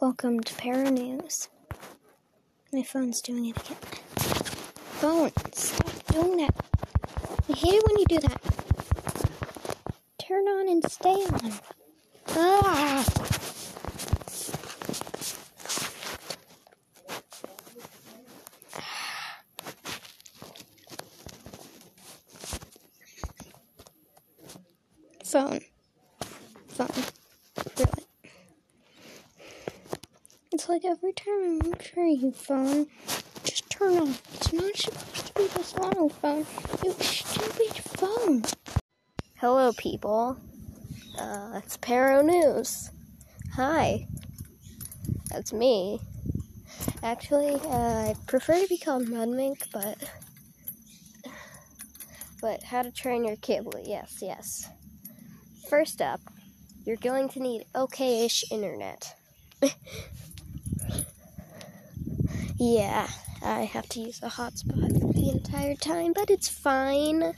[0.00, 1.50] Welcome to Para News.
[2.72, 3.76] My phone's doing it again.
[4.96, 6.54] Phone, stop doing that.
[7.46, 8.40] I hate it when you do that.
[10.18, 11.52] Turn on and stay on.
[12.30, 13.04] Ah!
[25.22, 25.60] Phone.
[26.68, 27.19] Phone.
[30.60, 32.86] It's like every time I'm trying you phone,
[33.44, 34.22] just turn off.
[34.34, 36.46] It's not supposed to be this long, phone.
[36.84, 38.42] You stupid phone.
[39.36, 40.36] Hello, people.
[41.18, 42.90] Uh, it's Paro News.
[43.54, 44.06] Hi.
[45.30, 45.98] That's me.
[47.02, 49.96] Actually, uh, I prefer to be called Mudmink, but.
[52.42, 53.80] But how to train your Kibble?
[53.82, 54.68] Yes, yes.
[55.70, 56.20] First up,
[56.84, 59.14] you're going to need okay-ish internet.
[62.60, 63.08] yeah,
[63.42, 67.32] I have to use a hotspot for the entire time, but it's fine.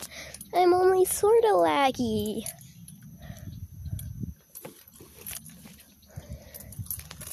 [0.52, 2.42] I'm only sorta laggy.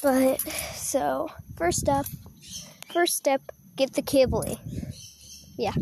[0.00, 2.06] But so, first up,
[2.92, 3.42] first step,
[3.74, 4.56] get the Kibble.
[5.58, 5.74] Yeah.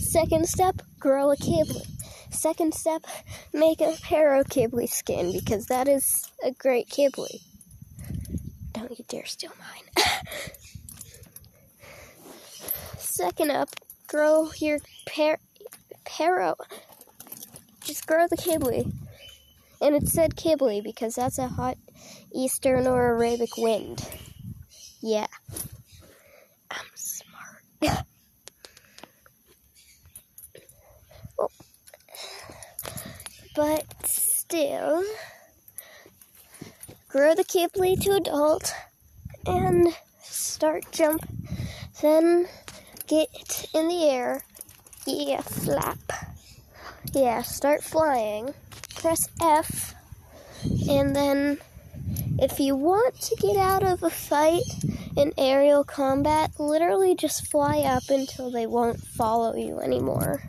[0.00, 1.86] Second step, grow a Kibble.
[2.30, 3.02] Second step,
[3.54, 7.28] make a Paro Kibble skin because that is a great Kibble.
[8.72, 10.06] Don't you dare steal mine.
[13.20, 13.68] Second up,
[14.06, 15.40] grow your par-
[16.06, 16.54] Paro.
[17.84, 18.90] Just grow the Kibble.
[19.82, 21.76] And it said Kibble because that's a hot
[22.34, 24.08] eastern or Arabic wind.
[25.02, 25.26] Yeah.
[26.70, 28.06] I'm smart.
[31.38, 31.48] Oh.
[33.54, 35.04] But still,
[37.10, 38.72] grow the Kibble to adult
[39.44, 39.88] and
[40.22, 41.20] start jump.
[42.00, 42.48] Then
[43.10, 44.44] get in the air.
[45.04, 45.98] Yeah, flap.
[47.12, 48.54] Yeah, start flying.
[48.94, 49.94] Press F.
[50.88, 51.58] And then,
[52.38, 54.62] if you want to get out of a fight
[55.16, 60.48] in aerial combat, literally just fly up until they won't follow you anymore.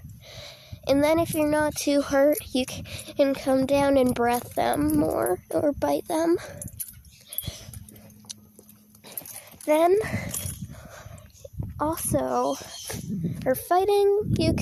[0.87, 5.39] And then, if you're not too hurt, you can come down and breath them more
[5.49, 6.37] or bite them.
[9.65, 9.97] Then,
[11.81, 12.55] also,
[13.43, 14.55] for fighting, you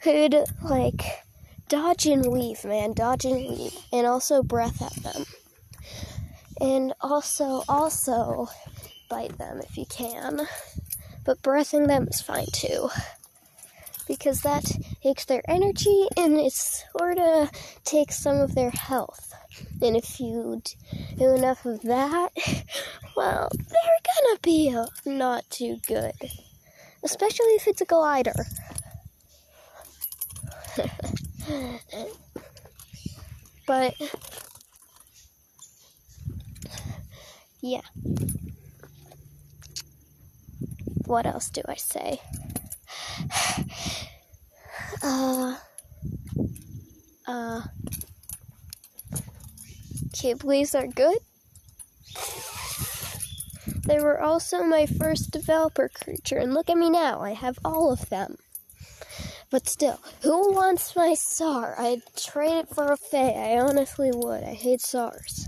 [0.00, 1.02] could, like,
[1.68, 2.92] dodge and weave, man.
[2.92, 3.76] Dodge and weave.
[3.92, 5.24] And also breath at them.
[6.60, 8.48] And also, also,
[9.08, 10.48] bite them if you can.
[11.24, 12.90] But breathing them is fine too
[14.06, 14.64] because that
[15.02, 17.50] takes their energy and it sort of
[17.84, 19.32] takes some of their health.
[19.80, 20.60] And if you
[21.16, 22.30] do enough of that,
[23.16, 26.14] well, they're gonna be uh, not too good.
[27.04, 28.32] Especially if it's a glider.
[33.66, 33.94] but,
[37.60, 37.82] yeah.
[41.06, 42.20] What else do I say?
[45.02, 45.56] Uh,
[47.26, 47.60] uh,
[50.12, 51.18] Kibbles are good.
[53.86, 57.92] They were also my first developer creature, and look at me now, I have all
[57.92, 58.36] of them.
[59.50, 61.74] But still, who wants my SAR?
[61.78, 64.42] I'd trade it for a Fae, I honestly would.
[64.42, 65.46] I hate SARs.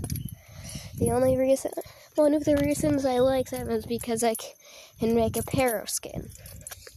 [0.97, 1.71] The only reason,
[2.15, 4.35] one of the reasons I like them is because I
[4.99, 6.29] can make a Paro skin.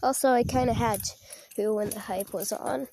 [0.02, 1.00] Also, I kind of had
[1.56, 2.88] to when the hype was on.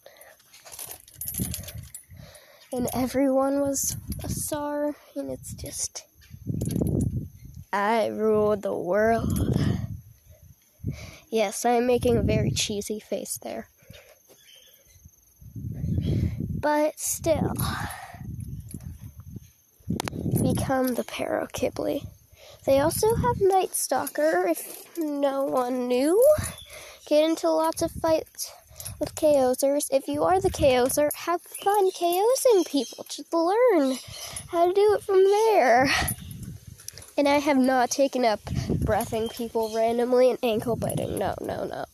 [2.72, 6.06] And everyone was a SAR, and it's just.
[7.72, 9.56] I rule the world.
[11.30, 13.68] Yes, I'm making a very cheesy face there.
[16.60, 17.54] But still,
[20.42, 22.02] become the Paro Kibble.
[22.66, 26.22] They also have Night Stalker, if no one knew
[27.08, 28.52] get into lots of fights
[29.00, 29.88] with Chaosers.
[29.92, 33.06] If you are the Chaoser, have fun Chaosing people.
[33.10, 33.98] Just learn
[34.48, 35.90] how to do it from there.
[37.18, 38.40] And I have not taken up
[38.86, 41.18] breathing people randomly and ankle biting.
[41.18, 41.86] No, no, no.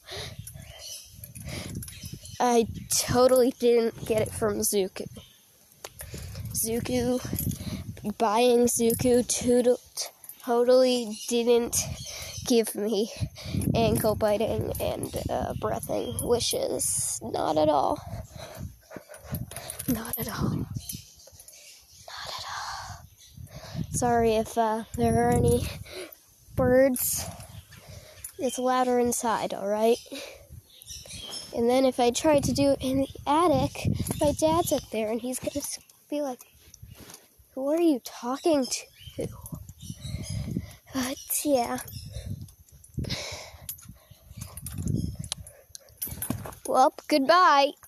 [2.41, 5.07] I totally didn't get it from Zuku.
[6.51, 7.21] Zuku,
[8.17, 9.77] buying Zuku to,
[10.43, 11.77] totally didn't
[12.45, 13.09] give me
[13.73, 17.19] ankle biting and uh, breathing wishes.
[17.23, 17.97] Not at all.
[19.87, 20.49] Not at all.
[20.49, 21.02] Not at all.
[23.93, 25.67] Sorry if uh, there are any
[26.55, 27.25] birds.
[28.39, 29.97] It's louder inside, alright?
[31.55, 33.87] And then if I try to do it in the attic,
[34.19, 35.63] my dad's up there and he's gonna
[36.09, 36.41] be like,
[37.53, 39.27] Who are you talking to?
[40.93, 41.77] But yeah.
[46.65, 47.73] Well, goodbye.